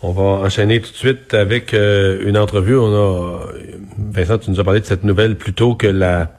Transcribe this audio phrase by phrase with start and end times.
[0.00, 2.76] On va enchaîner tout de suite avec euh, une entrevue.
[2.76, 3.40] On a
[3.98, 6.38] Vincent, tu nous as parlé de cette nouvelle plutôt que la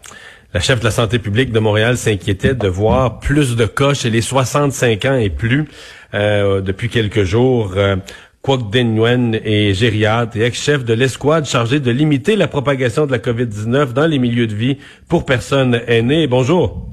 [0.54, 4.10] la chef de la santé publique de Montréal s'inquiétait de voir plus de cas chez
[4.10, 5.68] les 65 ans et plus
[6.16, 7.74] euh, depuis quelques jours.
[7.76, 7.98] Euh,
[8.42, 13.20] Kwok Nguyen est gériatre et ex-chef de l'escouade chargée de limiter la propagation de la
[13.20, 16.26] COVID-19 dans les milieux de vie pour personnes aînées.
[16.26, 16.88] Bonjour.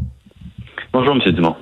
[0.92, 1.32] Bonjour, M.
[1.32, 1.56] Dumont.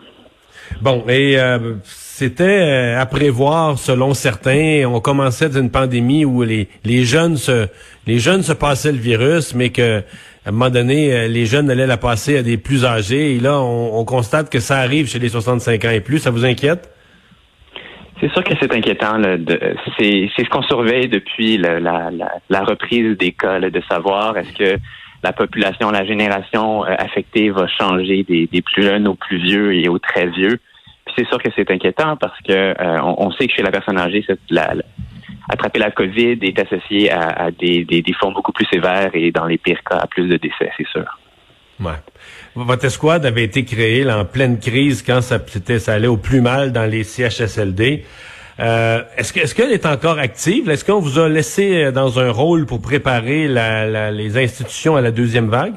[0.80, 1.74] Bon, et euh,
[2.16, 4.84] c'était euh, à prévoir selon certains.
[4.86, 7.66] On commençait d'une pandémie où les, les jeunes se
[8.06, 11.68] les jeunes se passaient le virus, mais que à un moment donné, euh, les jeunes
[11.70, 13.34] allaient la passer à des plus âgés.
[13.34, 16.20] Et là, on, constate que ça arrive chez les 65 ans et plus.
[16.20, 16.88] Ça vous inquiète?
[18.20, 19.20] C'est sûr que c'est inquiétant.
[19.98, 24.78] C'est ce qu'on surveille depuis la, la, reprise des cas, de savoir est-ce que
[25.24, 29.88] la population, la génération affectée va changer des, des plus jeunes aux plus vieux et
[29.88, 30.60] aux très vieux
[31.16, 34.24] c'est sûr que c'est inquiétant parce que euh, on, sait que chez la personne âgée,
[35.48, 39.58] attraper la COVID est associé à, des, des, formes beaucoup plus sévères et dans les
[39.58, 41.04] pires cas à plus de décès, c'est sûr.
[41.80, 41.92] Ouais.
[42.54, 45.40] Votre escouade avait été créée en pleine crise quand ça,
[45.88, 48.04] allait au plus mal dans les CHSLD.
[48.60, 50.70] Euh, est-ce qu'elle est encore active?
[50.70, 55.10] Est-ce qu'on vous a laissé euh, dans un rôle pour préparer les institutions à la
[55.10, 55.74] deuxième vague?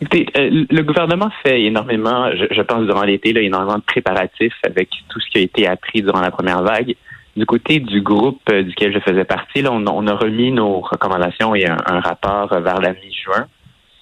[0.00, 4.88] Écoutez, euh, le gouvernement fait énormément, je, pense durant l'été, là, énormément de préparatifs avec
[5.10, 6.94] tout ce qui a été appris durant la première vague.
[7.36, 11.54] Du côté du groupe euh, duquel je faisais partie, là, on, a remis nos recommandations
[11.54, 13.46] et un, rapport vers la mi-juin.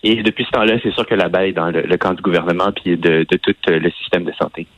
[0.05, 2.71] Et depuis ce temps-là, c'est sûr que la balle est dans le, camp du gouvernement
[2.71, 4.69] puis de, tout euh, le système de santé.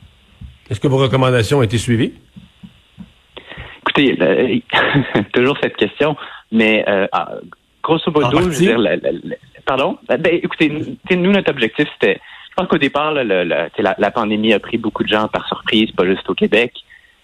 [0.71, 2.13] Est-ce que vos recommandations ont été suivies?
[3.81, 4.63] Écoutez,
[5.33, 6.15] toujours cette question,
[6.51, 7.35] mais ah,
[7.83, 8.79] grosso modo, je veux dire,
[9.65, 9.97] Pardon?
[10.07, 14.77] Ben, ben, écoutez, nous, notre objectif, c'était, je pense qu'au départ, la, pandémie a pris
[14.77, 16.73] beaucoup de gens par surprise, pas juste au Québec.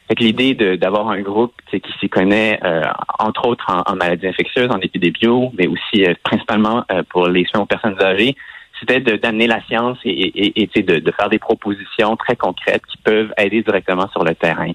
[0.08, 2.84] Fait l'idée d'avoir un groupe qui s'y connaît, euh,
[3.20, 7.62] entre autres en, maladies infectieuses, en épidémio, mais aussi euh, principalement euh, pour les soins
[7.62, 8.36] aux personnes âgées,
[8.80, 13.64] c'était d'amener la science et, et, de, faire des propositions très concrètes qui peuvent aider
[13.64, 14.72] directement sur le terrain.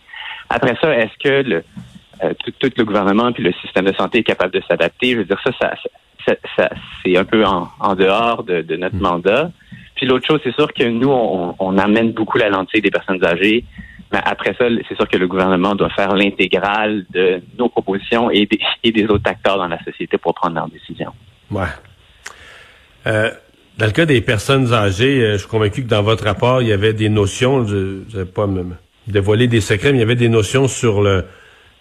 [0.51, 1.65] Après ça, est-ce que le,
[2.61, 5.13] tout, le gouvernement puis le système de santé est capable de s'adapter?
[5.13, 6.71] Je veux dire, ça, ça, ça,
[7.03, 9.01] c'est un peu en, dehors de, notre hmm.
[9.01, 9.51] mandat.
[9.95, 13.65] Puis l'autre chose, c'est sûr que nous, on, amène beaucoup la lentille des personnes âgées.
[14.13, 18.47] Mais après ça, c'est sûr que le gouvernement doit faire l'intégrale de nos propositions et
[18.47, 21.13] des, autres acteurs dans la société pour prendre leurs décisions.
[21.51, 21.67] Ouais.
[23.07, 23.31] Euh,
[23.79, 26.69] dans le cas des personnes âgées, euh, je suis convaincu que dans votre rapport, il
[26.69, 28.67] y avait des notions, je ne vais pas me
[29.07, 31.25] dévoiler des secrets, mais il y avait des notions sur le,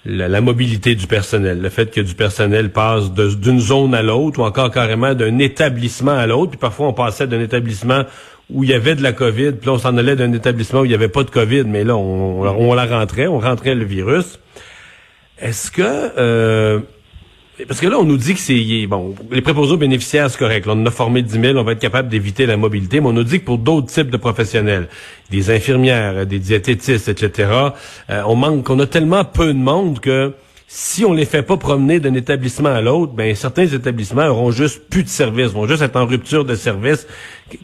[0.06, 4.44] la, mobilité du personnel, le fait que du personnel passe d'une zone à l'autre ou
[4.44, 6.52] encore carrément d'un établissement à l'autre.
[6.52, 8.04] Puis parfois, on passait d'un établissement
[8.50, 10.90] où il y avait de la COVID, puis on s'en allait d'un établissement où il
[10.90, 14.40] n'y avait pas de COVID, mais là, on, on, la rentrait, on rentrait le virus.
[15.40, 15.82] Est-ce que...
[15.82, 16.80] Euh,
[17.68, 20.68] parce que là, on nous dit que c'est bon, les préposés bénéficiaires, c'est correct.
[20.68, 23.14] on en a formé 10 000, on va être capable d'éviter la mobilité, mais on
[23.14, 24.88] nous dit que pour d'autres types de professionnels,
[25.30, 27.50] des infirmières, des diététistes, etc.,
[28.10, 30.34] euh, on manque, on a tellement peu de monde que
[30.74, 34.88] si on les fait pas promener d'un établissement à l'autre, ben certains établissements auront juste
[34.90, 37.06] plus de services, vont juste être en rupture de service.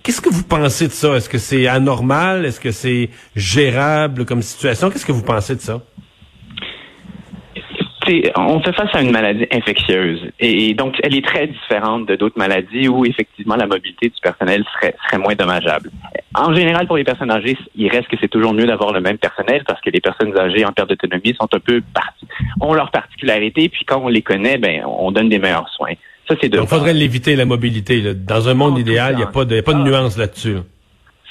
[0.03, 1.16] Qu'est-ce que vous pensez de ça?
[1.16, 2.46] Est-ce que c'est anormal?
[2.46, 4.90] Est-ce que c'est gérable comme situation?
[4.90, 5.81] Qu'est-ce que vous pensez de ça?
[8.35, 12.38] On fait face à une maladie infectieuse et, donc elle est très différente de d'autres
[12.38, 15.91] maladies où effectivement la mobilité du personnel serait, serait moins dommageable.
[16.35, 19.18] En général, pour les personnes âgées, il reste que c'est toujours mieux d'avoir le même
[19.18, 21.81] personnel parce que les personnes âgées en perte d'autonomie sont un peu
[22.62, 25.94] ont leurs particularités puis quand on les connaît, ben on donne des meilleurs soins.
[26.28, 26.59] Ça c'est de.
[26.59, 28.13] Il faudrait l'éviter la mobilité.
[28.13, 30.57] Dans un monde idéal, il n'y a pas de, pas de nuance là-dessus.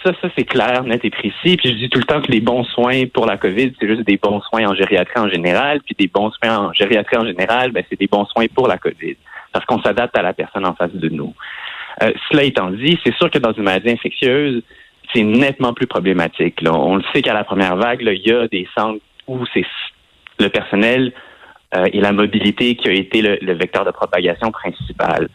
[0.02, 1.56] Ça, ça c'est clair, net et précis.
[1.56, 4.06] Puis je dis tout le temps que les bons soins pour la COVID, c'est juste
[4.06, 5.80] des bons soins en gériatrie en général.
[5.80, 8.78] Puis des bons soins en gériatrie en général, ben, c'est des bons soins pour la
[8.78, 9.16] COVID.
[9.52, 11.34] Parce qu'on s'adapte à la personne en face de nous.
[12.02, 14.62] Euh, cela étant dit, c'est sûr que dans une maladie infectieuse,
[15.14, 16.60] c'est nettement plus problématique.
[16.60, 16.74] Là.
[16.74, 19.64] On le sait qu'à la première vague, il y a des centres où c'est
[20.38, 21.12] le personnel
[21.74, 25.28] euh, et la mobilité qui a été le vecteur de propagation principal.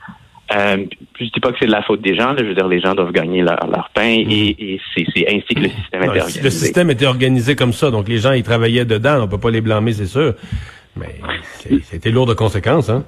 [0.53, 0.85] Euh,
[1.19, 2.35] je dis pas que c'est de la faute des gens.
[2.37, 5.01] je veux dire, les gens doivent gagner leur, pain et, mm.
[5.15, 6.41] c'est ainsi que le système était organisé.
[6.41, 9.21] Le système était organisé comme ça, donc les gens ils travaillaient dedans.
[9.21, 10.33] On peut pas les blâmer, c'est sûr.
[10.97, 11.15] Mais
[11.83, 13.05] c'était lourd de conséquences, hein.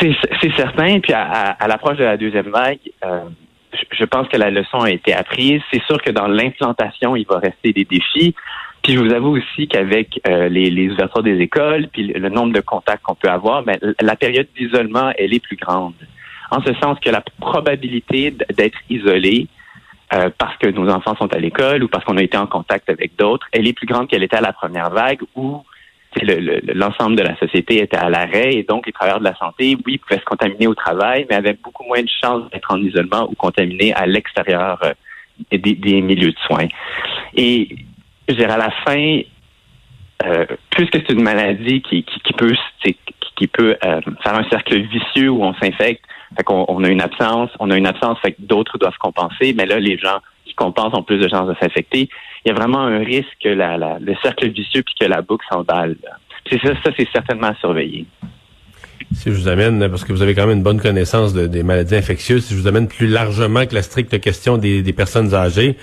[0.00, 1.00] C'est certain.
[1.00, 3.20] Puis à, l'approche de la deuxième vague, euh,
[3.92, 5.62] je pense que la leçon a été apprise.
[5.72, 8.34] C'est sûr que dans l'implantation, il va rester des défis.
[8.82, 12.52] Puis je vous avoue aussi qu'avec euh, les, les, ouvertures des écoles, puis le nombre
[12.52, 15.94] de contacts qu'on peut avoir, ben, la période d'isolement, elle est plus grande
[16.50, 19.48] en ce sens que la probabilité d'être isolé
[20.12, 22.90] euh, parce que nos enfants sont à l'école ou parce qu'on a été en contact
[22.90, 25.62] avec d'autres, elle est plus grande qu'elle était à la première vague où
[26.74, 29.98] l'ensemble de la société était à l'arrêt et donc les travailleurs de la santé, oui,
[29.98, 33.34] pouvaient se contaminer au travail, mais avaient beaucoup moins de chances d'être en isolement ou
[33.34, 34.92] contaminés à l'extérieur euh,
[35.52, 36.66] des, milieux de soins.
[37.36, 37.76] Et
[38.28, 39.20] je dirais à la fin,
[40.26, 42.54] euh, puisque c'est une maladie qui, qui, peut
[43.40, 46.04] qui, peut euh, faire un cercle vicieux où on s'infecte,
[46.48, 49.80] on a une absence, on a une absence, fait que d'autres doivent compenser, mais là
[49.80, 52.08] les gens qui compensent ont plus de chances de s'infecter
[52.44, 55.96] il y a vraiment un risque que le cercle vicieux puis que la boucle s'emballe.
[56.48, 58.06] C'est ça, ça c'est certainement à surveiller.
[59.12, 61.96] Si je vous amène, parce que vous avez quand même une bonne connaissance des maladies
[61.96, 65.76] infectieuses, si je vous amène plus largement que la stricte question des, personnes âgées,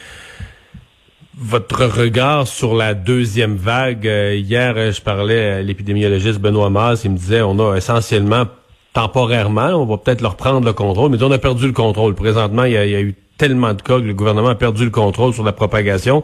[1.40, 4.08] votre regard sur la deuxième vague?
[4.08, 8.46] Euh, hier, euh, je parlais à l'épidémiologiste Benoît Maz, il me disait on a essentiellement,
[8.94, 12.16] temporairement, on va peut-être leur prendre le contrôle, mais on a perdu le contrôle.
[12.16, 15.34] Présentement, il y a eu tellement de cas que le gouvernement a perdu le contrôle
[15.34, 16.24] sur la propagation.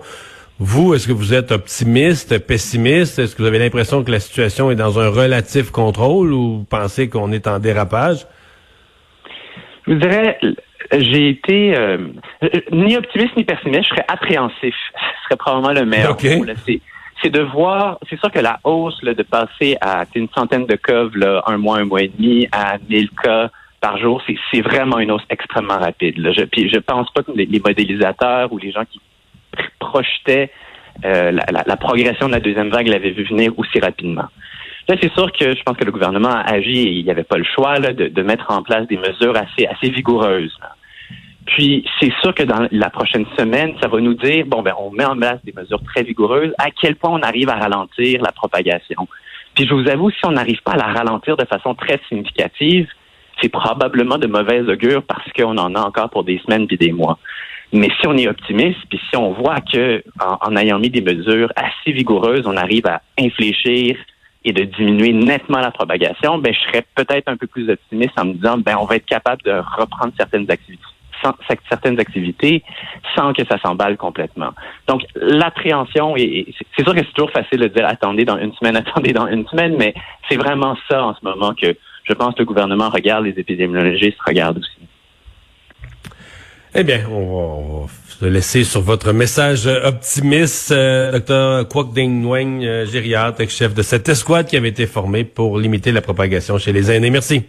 [0.60, 3.20] Vous, est-ce que vous êtes optimiste, pessimiste?
[3.20, 7.10] Est-ce que vous avez l'impression que la situation est dans un relatif contrôle ou pensez
[7.10, 8.26] qu'on est en dérapage?
[9.86, 10.40] Je vous dirais,
[10.92, 11.98] j'ai été euh,
[12.72, 14.76] ni optimiste ni pessimiste, je serais appréhensif.
[14.94, 16.46] Ce serait probablement le meilleur mot.
[17.22, 21.06] C'est de voir, c'est sûr que la hausse de passer à une centaine de cas,
[21.16, 23.50] là, un mois, un mois et demi, à 1000 cas,
[23.80, 24.22] par jour,
[24.52, 26.18] c'est vraiment une hausse extrêmement rapide.
[26.18, 26.32] Là.
[26.32, 29.00] Je, puis je pense pas que les, modélisateurs ou les gens qui
[29.80, 30.52] projetaient
[31.04, 34.28] euh, la, progression de la deuxième vague l'avaient vu venir aussi rapidement.
[34.88, 37.24] Là, c'est sûr que je pense que le gouvernement a agi et il n'y avait
[37.24, 40.58] pas le choix de, mettre en place des mesures assez, assez vigoureuses.
[41.54, 44.90] Puis, c'est sûr que dans la prochaine semaine, ça va nous dire, bon, ben, on
[44.90, 48.32] met en place des mesures très vigoureuses, à quel point on arrive à ralentir la
[48.32, 49.08] propagation?
[49.54, 52.88] Puis, je vous avoue, si on n'arrive pas à la ralentir de façon très significative,
[53.40, 56.92] c'est probablement de mauvaise augure parce qu'on en a encore pour des semaines puis des
[56.92, 57.20] mois.
[57.72, 61.52] Mais si on est optimiste, puis si on voit que en, ayant mis des mesures
[61.56, 63.98] assez vigoureuses, on arrive à infléchir
[64.44, 68.26] et de diminuer nettement la propagation, ben je serais peut-être un peu plus optimiste en
[68.26, 70.84] me disant ben on va être capable de reprendre certaines activités
[71.70, 72.64] certaines activités
[73.16, 74.52] sans que ça s'emballe complètement.
[74.88, 78.76] Donc, l'appréhension, et c'est sûr que c'est toujours facile de dire attendez dans une semaine,
[78.86, 79.94] attendez dans une semaine, mais
[80.30, 84.20] c'est vraiment ça en ce moment que je pense que le gouvernement regarde, les épidémiologistes
[84.26, 84.88] regardent aussi.
[86.76, 87.88] Eh bien, on va,
[88.20, 91.70] se laisser sur votre message optimiste, euh, Dr.
[91.70, 95.92] Kwok Ding Nguyen, euh, gériatre, chef de cette escouade qui avait été formée pour limiter
[95.92, 97.12] la propagation chez les aînés.
[97.12, 97.44] Merci.